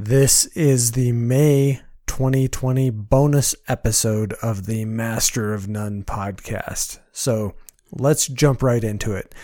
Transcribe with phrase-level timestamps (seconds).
[0.00, 7.00] This is the May 2020 bonus episode of the Master of None podcast.
[7.10, 7.56] So
[7.90, 9.34] let's jump right into it.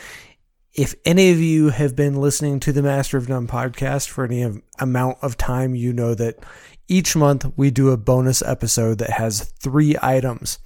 [0.73, 4.63] If any of you have been listening to the Master of None podcast for any
[4.79, 6.39] amount of time, you know that
[6.87, 10.61] each month we do a bonus episode that has three items.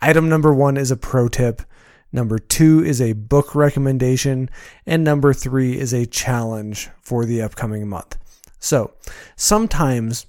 [0.00, 1.62] Item number one is a pro tip.
[2.10, 4.50] Number two is a book recommendation.
[4.84, 8.18] And number three is a challenge for the upcoming month.
[8.58, 8.94] So
[9.36, 10.26] sometimes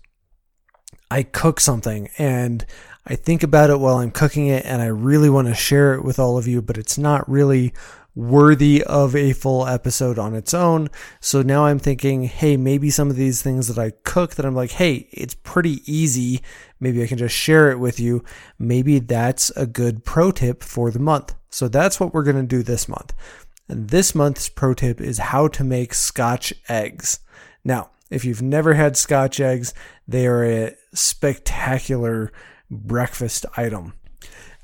[1.11, 2.65] I cook something and
[3.05, 6.03] I think about it while I'm cooking it and I really want to share it
[6.03, 7.73] with all of you, but it's not really
[8.15, 10.89] worthy of a full episode on its own.
[11.19, 14.55] So now I'm thinking, hey, maybe some of these things that I cook that I'm
[14.55, 16.41] like, hey, it's pretty easy.
[16.79, 18.23] Maybe I can just share it with you.
[18.57, 21.33] Maybe that's a good pro tip for the month.
[21.49, 23.13] So that's what we're going to do this month.
[23.67, 27.19] And this month's pro tip is how to make scotch eggs.
[27.63, 29.73] Now, if you've never had scotch eggs,
[30.07, 32.31] they are a spectacular
[32.69, 33.93] breakfast item.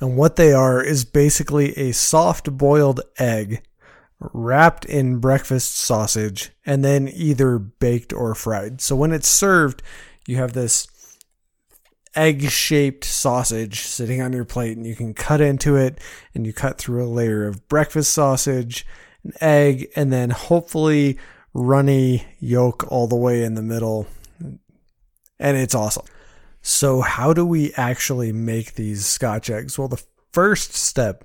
[0.02, 3.64] And what they are is basically a soft boiled egg
[4.20, 8.82] wrapped in breakfast sausage and then either baked or fried.
[8.82, 9.84] So when it's served,
[10.28, 10.88] you have this
[12.16, 16.00] egg shaped sausage sitting on your plate and you can cut into it
[16.34, 18.86] and you cut through a layer of breakfast sausage,
[19.24, 21.18] an egg, and then hopefully
[21.56, 24.06] runny yolk all the way in the middle.
[25.40, 26.06] And it's awesome.
[26.62, 29.80] So, how do we actually make these scotch eggs?
[29.80, 31.24] Well, the first step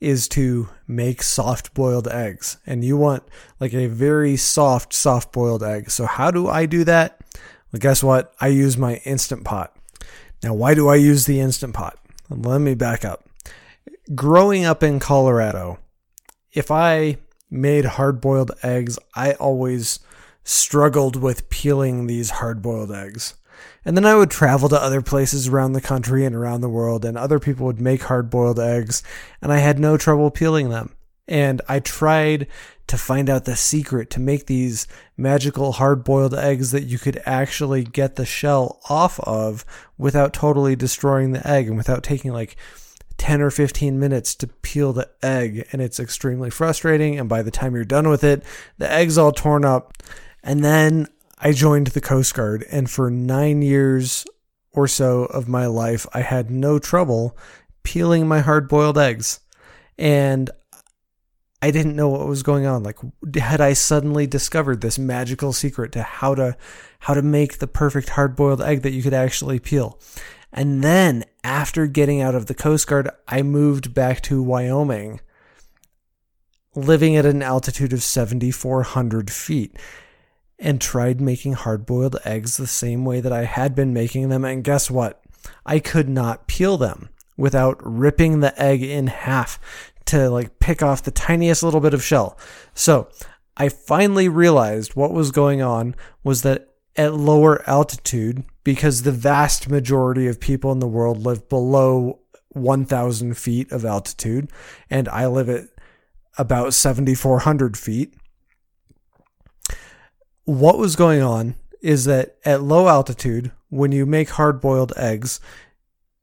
[0.00, 2.58] is to make soft boiled eggs.
[2.66, 3.24] And you want
[3.58, 5.90] like a very soft, soft boiled egg.
[5.90, 7.20] So, how do I do that?
[7.72, 8.34] Well, guess what?
[8.40, 9.74] I use my Instant Pot.
[10.42, 11.98] Now, why do I use the Instant Pot?
[12.28, 13.24] Let me back up.
[14.14, 15.78] Growing up in Colorado,
[16.52, 17.16] if I
[17.52, 20.00] made hard boiled eggs, I always
[20.42, 23.34] struggled with peeling these hard boiled eggs.
[23.84, 27.04] And then I would travel to other places around the country and around the world,
[27.04, 29.02] and other people would make hard boiled eggs,
[29.40, 30.94] and I had no trouble peeling them.
[31.28, 32.48] And I tried
[32.88, 34.86] to find out the secret to make these
[35.16, 39.64] magical hard boiled eggs that you could actually get the shell off of
[39.96, 42.56] without totally destroying the egg and without taking like
[43.18, 47.50] 10 or 15 minutes to peel the egg and it's extremely frustrating and by the
[47.50, 48.42] time you're done with it
[48.78, 49.92] the egg's all torn up
[50.42, 51.06] and then
[51.38, 54.24] i joined the coast guard and for 9 years
[54.72, 57.36] or so of my life i had no trouble
[57.82, 59.40] peeling my hard boiled eggs
[59.98, 60.50] and
[61.62, 62.82] I didn't know what was going on.
[62.82, 62.98] Like,
[63.36, 66.56] had I suddenly discovered this magical secret to how to
[66.98, 70.00] how to make the perfect hard boiled egg that you could actually peel?
[70.52, 75.20] And then after getting out of the Coast Guard, I moved back to Wyoming,
[76.74, 79.76] living at an altitude of 7,400 feet,
[80.58, 84.44] and tried making hard boiled eggs the same way that I had been making them.
[84.44, 85.22] And guess what?
[85.66, 89.58] I could not peel them without ripping the egg in half
[90.06, 92.38] to like pick off the tiniest little bit of shell.
[92.74, 93.08] So
[93.56, 99.68] I finally realized what was going on was that at lower altitude, because the vast
[99.68, 104.50] majority of people in the world live below 1,000 feet of altitude,
[104.90, 105.64] and I live at
[106.38, 108.14] about 7,400 feet.
[110.44, 115.40] What was going on is that at low altitude, when you make hard boiled eggs,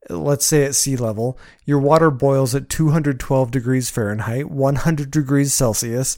[0.09, 6.17] let's say at sea level, your water boils at 212 degrees Fahrenheit, 100 degrees Celsius,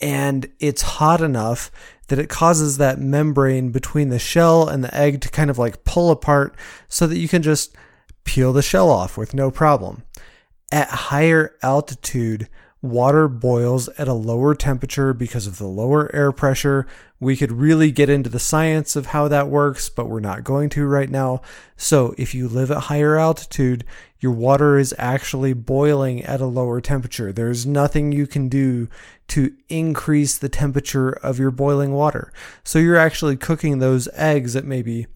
[0.00, 1.70] and it's hot enough
[2.12, 5.82] that it causes that membrane between the shell and the egg to kind of like
[5.84, 6.54] pull apart
[6.86, 7.74] so that you can just
[8.24, 10.02] peel the shell off with no problem.
[10.70, 12.50] At higher altitude,
[12.82, 16.86] water boils at a lower temperature because of the lower air pressure.
[17.20, 20.68] We could really get into the science of how that works, but we're not going
[20.70, 21.42] to right now.
[21.76, 23.84] So if you live at higher altitude,
[24.18, 27.32] your water is actually boiling at a lower temperature.
[27.32, 28.88] There's nothing you can do
[29.28, 32.32] to increase the temperature of your boiling water.
[32.64, 35.06] So you're actually cooking those eggs at maybe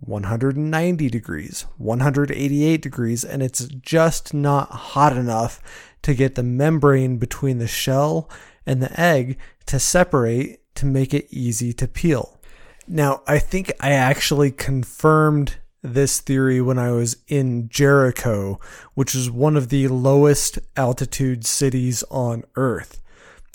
[0.00, 5.62] 190 degrees, 188 degrees, and it's just not hot enough
[6.06, 8.30] to get the membrane between the shell
[8.64, 9.36] and the egg
[9.66, 12.38] to separate to make it easy to peel.
[12.86, 18.60] Now, I think I actually confirmed this theory when I was in Jericho,
[18.94, 23.02] which is one of the lowest altitude cities on earth.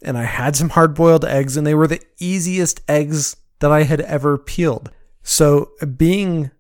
[0.04, 3.84] And I had some hard boiled eggs, and they were the easiest eggs that I
[3.84, 4.92] had ever peeled.
[5.24, 6.52] So, being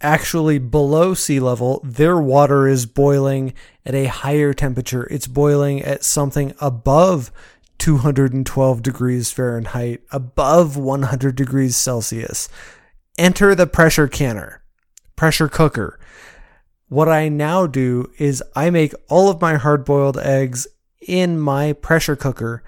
[0.00, 3.54] actually below sea level, their water is boiling
[3.84, 5.04] at a higher temperature.
[5.10, 7.30] It's boiling at something above
[7.78, 12.48] 212 degrees Fahrenheit, above 100 degrees Celsius.
[13.18, 14.62] enter the pressure canner,
[15.14, 15.98] pressure cooker.
[16.88, 20.66] What I now do is I make all of my hard boiled eggs
[21.00, 22.62] in my pressure cooker,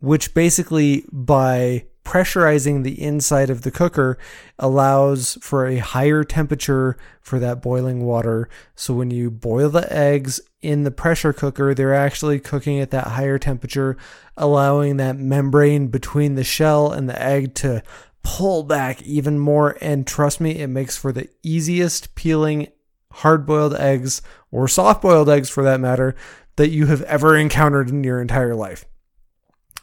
[0.00, 4.16] which basically by pressurizing the inside of the cooker
[4.58, 8.48] allows for a higher temperature for that boiling water.
[8.74, 13.08] So when you boil the eggs in the pressure cooker, they're actually cooking at that
[13.08, 13.98] higher temperature,
[14.38, 17.82] allowing that membrane between the shell and the egg to
[18.22, 19.76] pull back even more.
[19.82, 22.68] And trust me, it makes for the easiest peeling
[23.12, 26.16] hard boiled eggs or soft boiled eggs for that matter
[26.56, 28.86] that you have ever encountered in your entire life.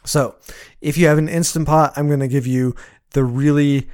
[0.06, 0.36] So,
[0.80, 2.74] if you have an Instant Pot, I'm going to give you
[3.10, 3.88] the really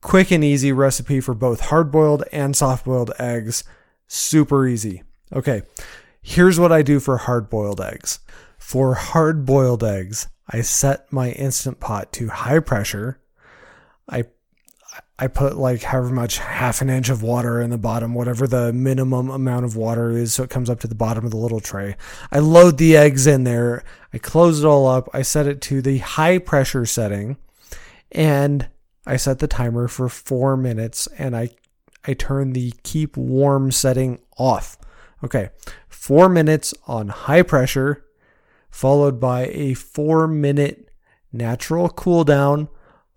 [0.00, 3.64] quick and easy recipe for both hard boiled and soft boiled eggs.
[4.06, 5.02] Super easy.
[5.32, 5.62] Okay,
[6.22, 8.20] here's what I do for hard boiled eggs.
[8.58, 13.20] For hard boiled eggs, I set my Instant Pot to high pressure.
[14.08, 14.26] I
[15.18, 18.70] I put like however much half an inch of water in the bottom, whatever the
[18.72, 21.60] minimum amount of water is, so it comes up to the bottom of the little
[21.60, 21.96] tray.
[22.30, 23.82] I load the eggs in there.
[24.12, 25.08] I close it all up.
[25.14, 27.38] I set it to the high pressure setting,
[28.12, 28.68] and
[29.06, 31.50] I set the timer for four minutes, and I
[32.06, 34.76] I turn the keep warm setting off.
[35.24, 35.48] Okay,
[35.88, 38.04] four minutes on high pressure,
[38.70, 40.90] followed by a four minute
[41.32, 42.68] natural cool down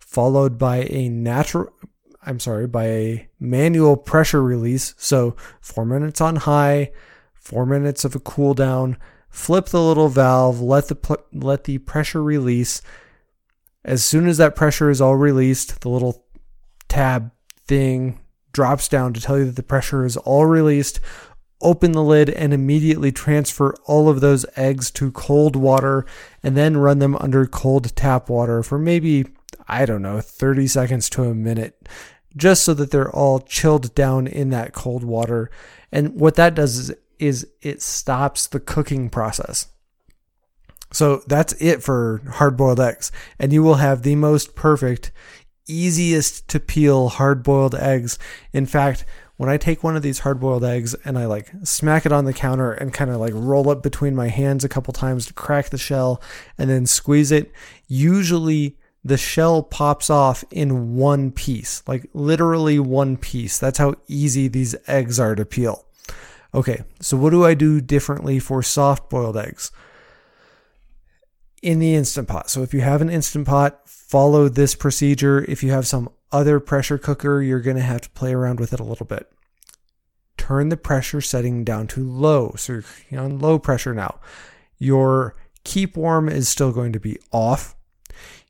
[0.10, 1.72] followed by a natural
[2.22, 4.94] I'm sorry, by a manual pressure release.
[4.98, 6.92] So, 4 minutes on high,
[7.36, 8.98] 4 minutes of a cool down,
[9.30, 12.82] flip the little valve, let the let the pressure release.
[13.86, 16.26] As soon as that pressure is all released, the little
[16.90, 17.32] tab
[17.66, 18.20] thing
[18.52, 21.00] drops down to tell you that the pressure is all released.
[21.62, 26.06] Open the lid and immediately transfer all of those eggs to cold water
[26.42, 29.26] and then run them under cold tap water for maybe
[29.70, 31.88] I don't know, 30 seconds to a minute,
[32.36, 35.50] just so that they're all chilled down in that cold water.
[35.92, 39.68] And what that does is, is it stops the cooking process.
[40.92, 43.12] So that's it for hard boiled eggs.
[43.38, 45.12] And you will have the most perfect,
[45.68, 48.18] easiest to peel hard boiled eggs.
[48.54, 49.06] In fact,
[49.38, 52.26] when I take one of these hard boiled eggs and I like smack it on
[52.26, 55.34] the counter and kind of like roll it between my hands a couple times to
[55.34, 56.22] crack the shell
[56.58, 57.52] and then squeeze it,
[57.88, 63.58] usually the shell pops off in one piece, like literally one piece.
[63.58, 65.86] That's how easy these eggs are to peel.
[66.54, 69.72] Okay, so what do I do differently for soft boiled eggs?
[71.62, 72.50] In the Instant Pot.
[72.50, 75.46] So if you have an Instant Pot, follow this procedure.
[75.48, 78.74] If you have some other pressure cooker, you're going to have to play around with
[78.74, 79.32] it a little bit.
[80.38, 82.54] Turn the pressure setting down to low.
[82.58, 84.20] So you're on low pressure now.
[84.78, 87.76] Your keep warm is still going to be off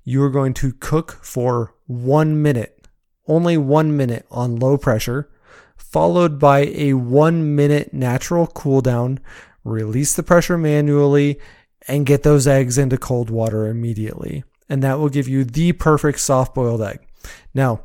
[0.09, 2.88] you are going to cook for one minute,
[3.27, 5.29] only one minute on low pressure,
[5.77, 9.19] followed by a one minute natural cool down.
[9.63, 11.39] Release the pressure manually
[11.88, 14.44] and get those eggs into cold water immediately.
[14.67, 17.01] And that will give you the perfect soft boiled egg.
[17.53, 17.81] Now,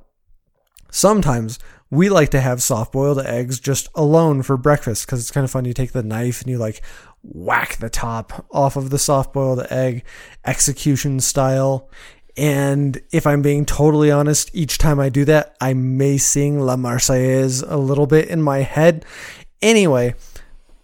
[0.91, 1.59] sometimes
[1.91, 5.51] we like to have soft boiled eggs just alone for breakfast because it's kind of
[5.51, 5.67] fun.
[5.67, 6.81] You take the knife and you like
[7.25, 10.05] whack the top off of the soft boiled egg
[10.45, 11.89] execution style.
[12.37, 16.77] And if I'm being totally honest, each time I do that, I may sing La
[16.77, 19.05] Marseillaise a little bit in my head.
[19.63, 20.15] Anyway,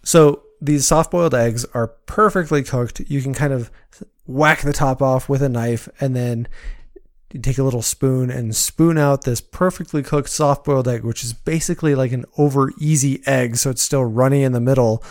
[0.02, 3.00] so these soft boiled eggs are perfectly cooked.
[3.08, 3.70] You can kind of
[4.26, 6.46] whack the top off with a knife and then
[7.32, 11.24] you take a little spoon and spoon out this perfectly cooked soft boiled egg, which
[11.24, 13.56] is basically like an over easy egg.
[13.56, 15.02] So it's still runny in the middle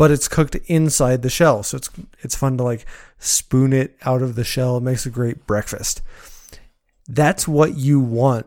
[0.00, 1.62] but it's cooked inside the shell.
[1.62, 1.90] So it's
[2.20, 2.86] it's fun to like
[3.18, 4.78] spoon it out of the shell.
[4.78, 6.00] It makes a great breakfast.
[7.06, 8.46] That's what you want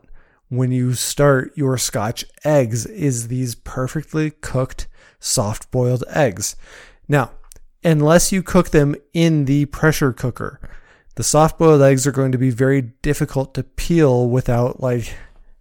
[0.49, 4.87] when you start your scotch eggs is these perfectly cooked
[5.19, 6.55] soft boiled eggs.
[7.07, 7.33] Now,
[7.83, 10.59] unless you cook them in the pressure cooker,
[11.17, 15.13] the soft boiled eggs are going to be very difficult to peel without like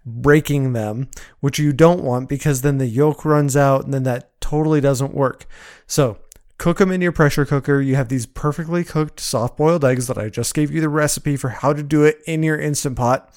[0.06, 4.31] breaking them, which you don't want because then the yolk runs out and then that
[4.52, 5.46] totally doesn't work.
[5.86, 6.18] So,
[6.58, 7.80] cook them in your pressure cooker.
[7.80, 11.36] You have these perfectly cooked soft boiled eggs that I just gave you the recipe
[11.36, 13.34] for how to do it in your instant pot.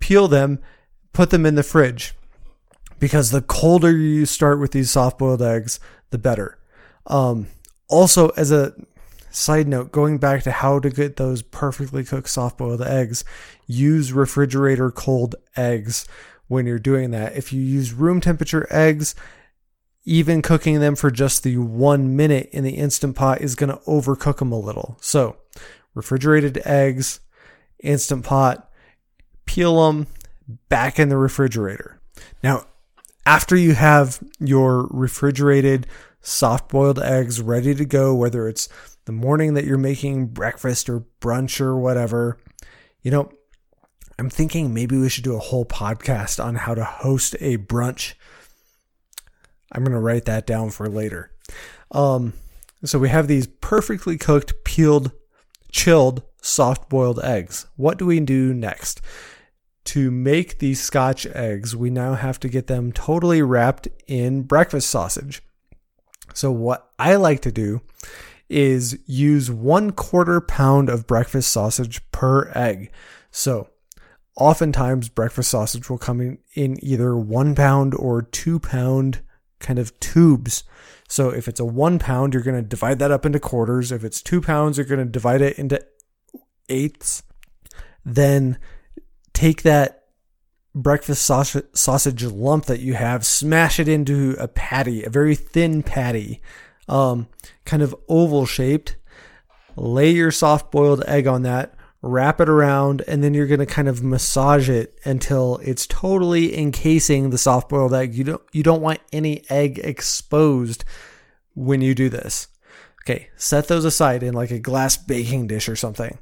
[0.00, 0.58] Peel them,
[1.12, 2.14] put them in the fridge
[2.98, 5.78] because the colder you start with these soft boiled eggs,
[6.10, 6.58] the better.
[7.06, 7.48] Um,
[7.88, 8.74] also, as a
[9.34, 13.24] Side note, going back to how to get those perfectly cooked soft boiled eggs,
[13.66, 16.06] use refrigerator cold eggs
[16.48, 17.34] when you're doing that.
[17.34, 19.14] If you use room temperature eggs,
[20.04, 23.80] even cooking them for just the one minute in the instant pot is going to
[23.86, 24.96] overcook them a little.
[25.00, 25.36] So,
[25.94, 27.20] refrigerated eggs,
[27.78, 28.70] instant pot,
[29.46, 30.06] peel them,
[30.68, 32.00] back in the refrigerator.
[32.42, 32.66] Now,
[33.24, 35.86] after you have your refrigerated
[36.20, 38.68] soft boiled eggs ready to go, whether it's
[39.04, 42.38] the morning that you're making breakfast or brunch or whatever,
[43.02, 43.30] you know,
[44.18, 48.14] I'm thinking maybe we should do a whole podcast on how to host a brunch.
[49.72, 51.32] I'm going to write that down for later.
[51.90, 52.34] Um,
[52.84, 55.12] so we have these perfectly cooked, peeled,
[55.70, 57.66] chilled, soft boiled eggs.
[57.76, 59.00] What do we do next?
[59.86, 64.88] To make these scotch eggs, we now have to get them totally wrapped in breakfast
[64.90, 65.42] sausage.
[66.34, 67.82] So, what I like to do
[68.48, 72.90] is use one quarter pound of breakfast sausage per egg.
[73.30, 73.70] So,
[74.36, 79.20] oftentimes breakfast sausage will come in, in either one pound or two pound
[79.62, 80.64] kind of tubes.
[81.08, 83.90] So if it's a one pound, you're going to divide that up into quarters.
[83.92, 85.82] If it's two pounds, you're going to divide it into
[86.68, 87.22] eighths.
[88.04, 88.58] Then
[89.32, 90.04] take that
[90.74, 95.82] breakfast sausage, sausage lump that you have, smash it into a patty, a very thin
[95.82, 96.40] patty,
[96.88, 97.28] um,
[97.64, 98.96] kind of oval shaped.
[99.76, 103.66] Lay your soft boiled egg on that, wrap it around, and then you're going to
[103.66, 108.14] kind of massage it until it's totally encasing the soft boiled egg.
[108.14, 110.84] You don't, you don't want any egg exposed
[111.54, 112.48] when you do this.
[113.04, 116.18] Okay, set those aside in like a glass baking dish or something.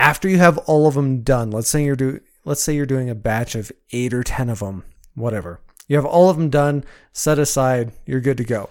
[0.00, 3.10] After you have all of them done, let's say you're do let's say you're doing
[3.10, 5.60] a batch of 8 or 10 of them, whatever.
[5.86, 8.70] You have all of them done, set aside, you're good to go.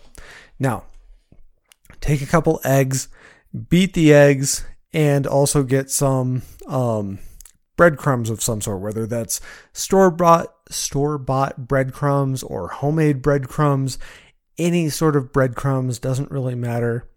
[0.58, 0.86] Now,
[2.02, 3.08] take a couple eggs,
[3.70, 7.20] beat the eggs and also get some um,
[7.76, 9.40] breadcrumbs of some sort, whether that's
[9.74, 13.98] store bought store bought breadcrumbs or homemade breadcrumbs.
[14.58, 17.08] Any sort of breadcrumbs doesn't really matter.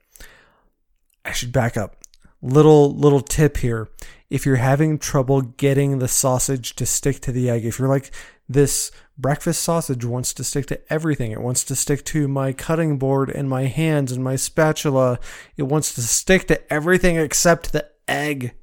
[1.25, 1.97] I should back up.
[2.43, 3.89] Little little tip here.
[4.29, 8.13] If you're having trouble getting the sausage to stick to the egg, if you're like
[8.49, 11.33] this breakfast sausage wants to stick to everything.
[11.33, 15.19] It wants to stick to my cutting board and my hands and my spatula.
[15.57, 18.55] It wants to stick to everything except the egg.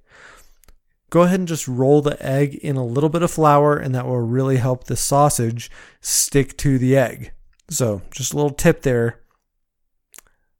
[1.10, 4.06] Go ahead and just roll the egg in a little bit of flour, and that
[4.06, 5.72] will really help the sausage
[6.02, 7.32] stick to the egg.
[7.70, 9.22] So, just a little tip there.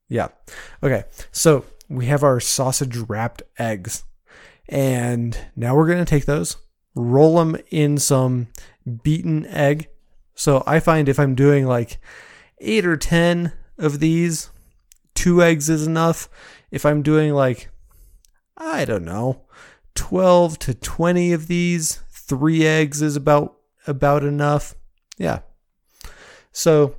[0.08, 0.30] Yeah.
[0.82, 1.04] Okay.
[1.34, 4.04] So, we have our sausage wrapped eggs.
[4.70, 6.58] And now we're going to take those,
[6.98, 8.48] roll them in some
[9.04, 9.88] beaten egg.
[10.36, 12.00] So I find if I'm doing like
[12.60, 14.50] eight or 10 of these,
[15.16, 16.30] two eggs is enough.
[16.72, 17.70] If I'm doing like,
[18.58, 19.44] I don't know,
[19.96, 24.76] 12 to 20 of these, three eggs is about, about enough.
[25.18, 25.40] Yeah.
[26.52, 26.96] So,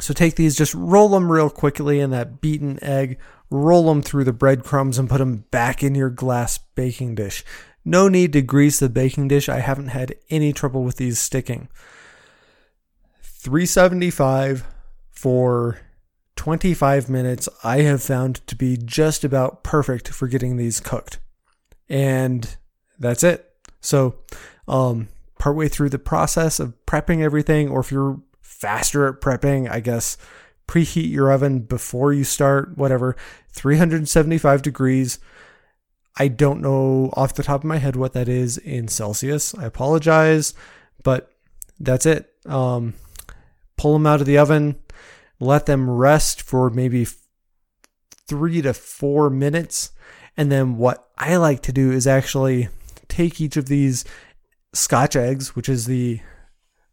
[0.00, 3.18] so take these, just roll them real quickly in that beaten egg,
[3.50, 7.44] roll them through the breadcrumbs and put them back in your glass baking dish.
[7.84, 9.48] No need to grease the baking dish.
[9.48, 11.68] I haven't had any trouble with these sticking.
[13.22, 14.64] 375
[15.10, 15.80] for
[16.36, 21.18] 25 minutes I have found to be just about perfect for getting these cooked.
[21.88, 22.56] And
[22.98, 23.52] that's it.
[23.80, 24.16] So,
[24.68, 25.08] um
[25.38, 30.16] partway through the process of prepping everything or if you're faster at prepping, I guess
[30.68, 33.16] preheat your oven before you start, whatever,
[33.50, 35.18] 375 degrees.
[36.16, 39.54] I don't know off the top of my head what that is in Celsius.
[39.54, 40.54] I apologize,
[41.02, 41.32] but
[41.80, 42.30] that's it.
[42.46, 42.94] Um,
[43.76, 44.76] pull them out of the oven,
[45.40, 47.06] let them rest for maybe
[48.26, 49.90] three to four minutes.
[50.36, 52.68] And then what I like to do is actually
[53.08, 54.04] take each of these
[54.72, 56.20] scotch eggs, which is the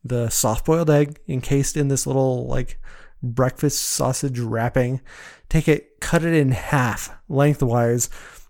[0.04, 2.80] the soft boiled egg encased in this little like
[3.22, 5.02] breakfast sausage wrapping,
[5.50, 8.10] take it, cut it in half lengthwise,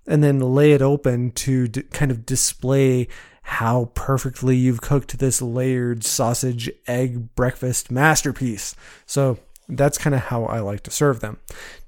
[0.09, 3.07] and then lay it open to d- kind of display
[3.43, 8.75] how perfectly you've cooked this layered sausage egg breakfast masterpiece.
[9.05, 9.37] So
[9.69, 11.37] that's kind of how I like to serve them.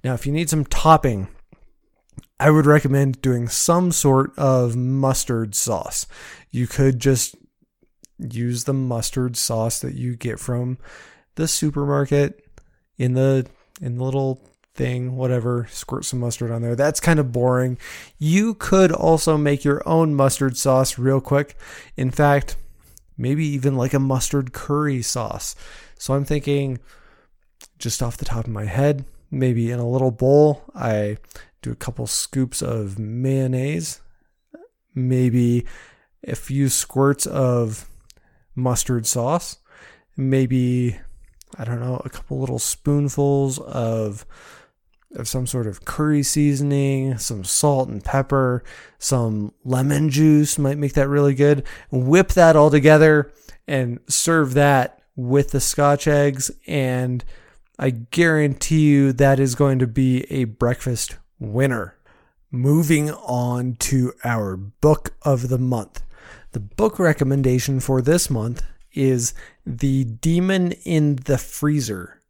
[0.03, 1.27] Now, if you need some topping,
[2.39, 6.05] I would recommend doing some sort of mustard sauce.
[6.51, 7.35] You could just
[8.19, 10.77] use the mustard sauce that you get from
[11.35, 12.45] the supermarket
[12.97, 13.47] in the
[13.81, 16.75] in the little thing, whatever, squirt some mustard on there.
[16.75, 17.77] That's kind of boring.
[18.17, 21.57] You could also make your own mustard sauce real quick.
[21.97, 22.55] In fact,
[23.17, 25.55] maybe even like a mustard curry sauce.
[25.97, 26.79] So I'm thinking
[27.77, 31.17] just off the top of my head, maybe in a little bowl, I
[31.61, 34.01] do a couple scoops of mayonnaise,
[34.95, 35.65] maybe
[36.27, 37.87] a few squirts of
[38.55, 39.57] mustard sauce,
[40.17, 40.99] maybe
[41.57, 44.25] I don't know, a couple little spoonfuls of
[45.15, 48.63] of some sort of curry seasoning, some salt and pepper,
[48.98, 51.65] some lemon juice might make that really good.
[51.91, 53.32] Whip that all together
[53.68, 56.51] and serve that with the scotch eggs.
[56.68, 57.24] And
[57.77, 61.96] I guarantee you that is going to be a breakfast winner.
[62.51, 66.03] Moving on to our book of the month.
[66.51, 68.63] The book recommendation for this month
[68.94, 69.34] is
[69.65, 72.22] The Demon in the Freezer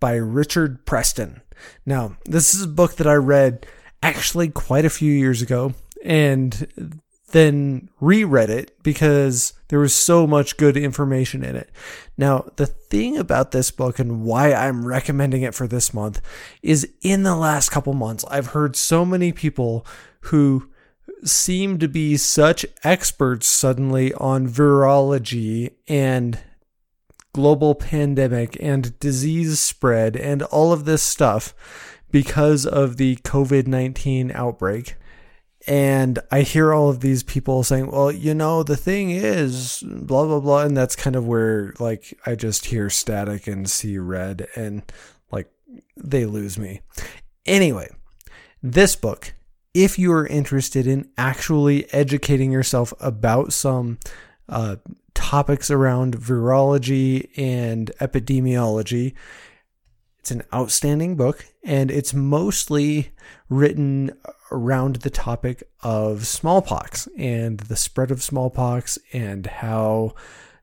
[0.00, 1.42] by Richard Preston.
[1.86, 3.66] Now, this is a book that I read
[4.02, 5.74] actually quite a few years ago
[6.04, 6.68] and
[7.32, 11.70] then reread it because there was so much good information in it.
[12.16, 16.22] Now, the thing about this book and why I'm recommending it for this month
[16.62, 19.86] is in the last couple months, I've heard so many people
[20.22, 20.70] who
[21.24, 26.38] seem to be such experts suddenly on virology and
[27.32, 31.54] global pandemic and disease spread and all of this stuff
[32.10, 34.96] because of the COVID 19 outbreak.
[35.66, 40.24] And I hear all of these people saying, well, you know, the thing is, blah,
[40.24, 40.62] blah, blah.
[40.62, 44.82] And that's kind of where, like, I just hear static and see red and,
[45.30, 45.50] like,
[45.94, 46.80] they lose me.
[47.44, 47.90] Anyway,
[48.62, 49.34] this book,
[49.74, 53.98] if you are interested in actually educating yourself about some
[54.48, 54.76] uh,
[55.18, 59.14] topics around virology and epidemiology.
[60.20, 63.10] It's an outstanding book, and it's mostly
[63.48, 64.12] written
[64.52, 70.14] around the topic of smallpox and the spread of smallpox and how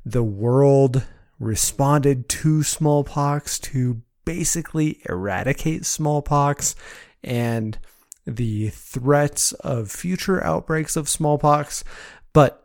[0.06, 1.04] the world
[1.38, 6.76] responded to smallpox to basically eradicate smallpox
[7.22, 7.78] and
[8.26, 11.84] the threats of future outbreaks of smallpox.
[12.32, 12.65] But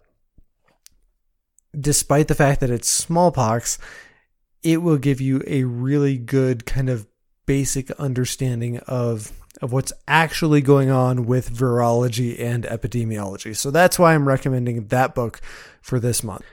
[1.78, 3.78] despite the fact that it's smallpox,
[4.62, 7.06] it will give you a really good kind of
[7.46, 13.54] basic understanding of of what's actually going on with virology and epidemiology.
[13.54, 15.40] So that's why I'm recommending that book
[15.82, 16.44] for this month.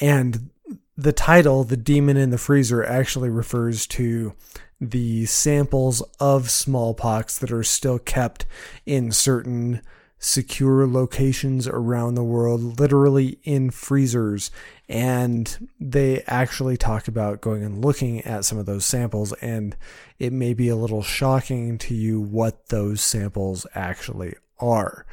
[0.00, 0.50] And
[0.96, 4.34] the title, The Demon in the Freezer, actually refers to
[4.80, 8.46] the samples of smallpox that are still kept
[8.86, 9.82] in certain
[10.18, 14.50] secure locations around the world, literally in freezers.
[14.88, 19.76] And they actually talk about going and looking at some of those samples, and
[20.18, 25.06] it may be a little shocking to you what those samples actually are.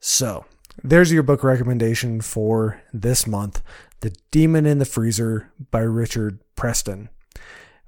[0.00, 0.44] So,
[0.84, 3.62] there's your book recommendation for this month
[4.00, 7.08] The Demon in the Freezer by Richard Preston.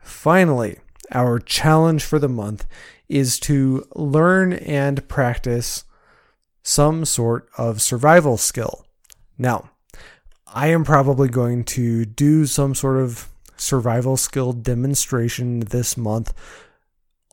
[0.00, 0.78] Finally,
[1.12, 2.66] our challenge for the month
[3.08, 5.84] is to learn and practice
[6.68, 8.84] some sort of survival skill.
[9.38, 9.70] Now,
[10.46, 16.34] I am probably going to do some sort of survival skill demonstration this month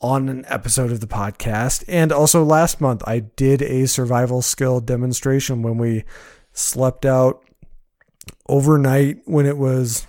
[0.02, 1.84] on an episode of the podcast.
[1.90, 6.06] And also last month, I did a survival skill demonstration when we
[6.54, 7.44] slept out
[8.48, 10.08] overnight when it was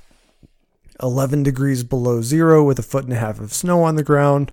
[1.02, 4.52] 11 degrees below zero with a foot and a half of snow on the ground.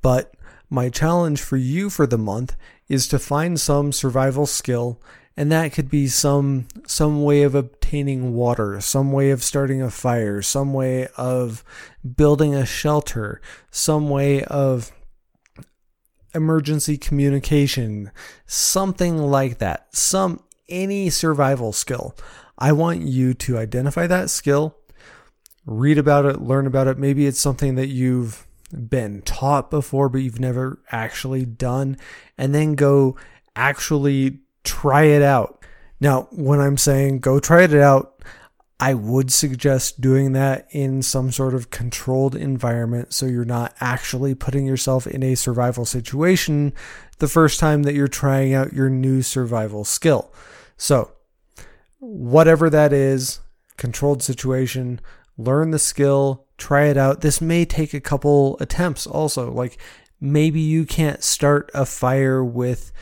[0.00, 0.32] But
[0.70, 2.56] my challenge for you for the month
[2.90, 5.00] is to find some survival skill
[5.36, 9.90] and that could be some some way of obtaining water, some way of starting a
[9.90, 11.64] fire, some way of
[12.16, 14.92] building a shelter, some way of
[16.34, 18.10] emergency communication,
[18.44, 19.94] something like that.
[19.94, 22.14] Some any survival skill.
[22.58, 24.76] I want you to identify that skill,
[25.64, 26.98] read about it, learn about it.
[26.98, 31.96] Maybe it's something that you've been taught before, but you've never actually done,
[32.38, 33.16] and then go
[33.56, 35.64] actually try it out.
[36.00, 38.22] Now, when I'm saying go try it out,
[38.82, 44.34] I would suggest doing that in some sort of controlled environment so you're not actually
[44.34, 46.72] putting yourself in a survival situation
[47.18, 50.32] the first time that you're trying out your new survival skill.
[50.78, 51.12] So,
[51.98, 53.40] whatever that is,
[53.76, 55.00] controlled situation,
[55.36, 57.20] learn the skill, try it out.
[57.20, 59.50] This may take a couple attempts also.
[59.50, 59.78] Like
[60.20, 62.92] maybe you can't start a fire with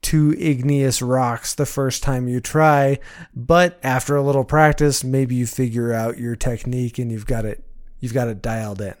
[0.00, 2.98] two igneous rocks the first time you try,
[3.34, 7.62] but after a little practice, maybe you figure out your technique and you've got it
[8.00, 8.94] you've got it dialed in.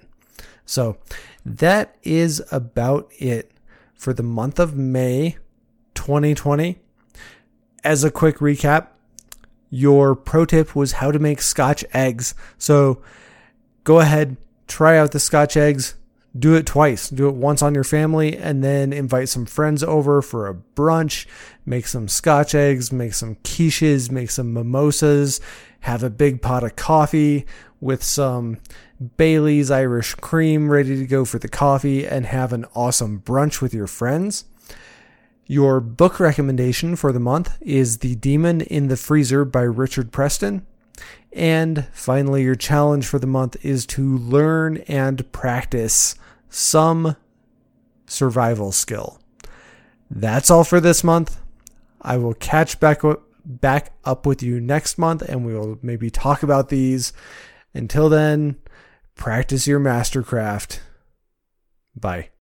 [0.66, 0.98] So,
[1.46, 3.52] that is about it
[3.94, 5.36] for the month of May
[5.94, 6.78] 2020.
[7.84, 8.88] As a quick recap,
[9.70, 12.34] your pro tip was how to make scotch eggs.
[12.56, 13.02] So
[13.88, 15.94] go ahead, try out the scotch eggs,
[16.38, 17.08] do it twice.
[17.08, 21.26] Do it once on your family and then invite some friends over for a brunch.
[21.64, 25.40] Make some scotch eggs, make some quiches, make some mimosas,
[25.80, 27.46] have a big pot of coffee
[27.80, 28.58] with some
[29.16, 33.72] Bailey's Irish cream ready to go for the coffee and have an awesome brunch with
[33.72, 34.44] your friends.
[35.46, 40.66] Your book recommendation for the month is The Demon in the Freezer by Richard Preston.
[41.32, 46.14] And finally, your challenge for the month is to learn and practice
[46.48, 47.16] some
[48.06, 49.20] survival skill.
[50.10, 51.38] That's all for this month.
[52.00, 53.02] I will catch back
[53.44, 57.12] back up with you next month and we will maybe talk about these.
[57.74, 58.56] Until then,
[59.14, 60.80] practice your mastercraft.
[61.94, 62.30] Bye.